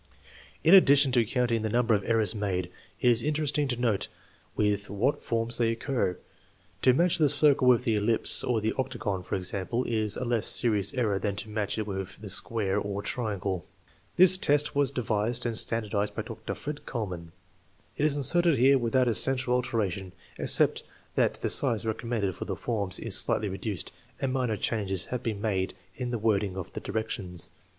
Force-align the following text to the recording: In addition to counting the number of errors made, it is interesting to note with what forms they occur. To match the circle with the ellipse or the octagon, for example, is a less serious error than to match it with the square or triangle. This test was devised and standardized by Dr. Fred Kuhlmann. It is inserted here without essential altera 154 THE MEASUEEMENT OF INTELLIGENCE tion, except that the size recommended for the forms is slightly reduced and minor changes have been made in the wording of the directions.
In 0.63 0.73
addition 0.73 1.11
to 1.11 1.23
counting 1.23 1.61
the 1.61 1.69
number 1.69 1.93
of 1.93 2.03
errors 2.05 2.33
made, 2.33 2.71
it 3.01 3.11
is 3.11 3.21
interesting 3.21 3.67
to 3.67 3.79
note 3.79 4.07
with 4.55 4.89
what 4.89 5.21
forms 5.21 5.59
they 5.59 5.71
occur. 5.71 6.17
To 6.81 6.91
match 6.93 7.19
the 7.19 7.29
circle 7.29 7.67
with 7.67 7.83
the 7.83 7.97
ellipse 7.97 8.43
or 8.43 8.61
the 8.61 8.73
octagon, 8.79 9.21
for 9.21 9.35
example, 9.35 9.83
is 9.83 10.17
a 10.17 10.25
less 10.25 10.47
serious 10.47 10.91
error 10.95 11.19
than 11.19 11.35
to 11.35 11.49
match 11.49 11.77
it 11.77 11.85
with 11.85 12.19
the 12.19 12.31
square 12.31 12.79
or 12.79 13.03
triangle. 13.03 13.63
This 14.15 14.39
test 14.39 14.73
was 14.75 14.89
devised 14.89 15.45
and 15.45 15.55
standardized 15.55 16.15
by 16.15 16.23
Dr. 16.23 16.55
Fred 16.55 16.87
Kuhlmann. 16.87 17.31
It 17.95 18.03
is 18.03 18.15
inserted 18.15 18.57
here 18.57 18.79
without 18.79 19.07
essential 19.07 19.53
altera 19.53 19.81
154 19.81 19.85
THE 19.85 19.85
MEASUEEMENT 19.85 20.13
OF 20.15 20.15
INTELLIGENCE 20.15 20.55
tion, 20.57 20.65
except 20.65 20.83
that 21.13 21.33
the 21.43 21.49
size 21.51 21.85
recommended 21.85 22.35
for 22.35 22.45
the 22.45 22.55
forms 22.55 22.97
is 22.97 23.15
slightly 23.15 23.49
reduced 23.49 23.91
and 24.19 24.33
minor 24.33 24.57
changes 24.57 25.05
have 25.13 25.21
been 25.21 25.39
made 25.39 25.75
in 25.95 26.09
the 26.09 26.17
wording 26.17 26.57
of 26.57 26.73
the 26.73 26.79
directions. 26.79 27.51